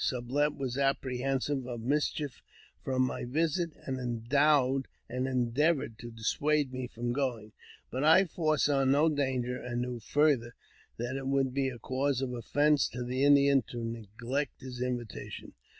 Sublet 0.03 0.55
was 0.55 0.79
ap 0.79 1.03
JAMES 1.03 1.03
P. 1.03 1.09
BECKWOUBTH. 1.09 1.61
373 1.61 1.61
prehensive 1.61 1.67
of 1.67 1.87
mischief 1.87 2.41
from 2.83 3.01
my 3.03 3.23
visit, 3.23 3.71
and 3.85 5.27
endeavoured 5.27 5.99
to 5.99 6.09
dissuade 6.09 6.73
me 6.73 6.87
from 6.87 7.13
going; 7.13 7.51
but 7.91 8.03
I 8.03 8.25
foresaw 8.25 8.83
no 8.83 9.09
danger, 9.09 9.61
and 9.61 9.83
knew, 9.83 9.99
farther, 9.99 10.55
that 10.97 11.17
it 11.17 11.27
would 11.27 11.53
be 11.53 11.69
a 11.69 11.77
cause 11.77 12.19
of 12.23 12.33
offence 12.33 12.87
to 12.89 13.03
the 13.03 13.23
Indian 13.23 13.61
to 13.69 13.83
neglect 13.85 14.61
his 14.61 14.81
invitation. 14.81 15.53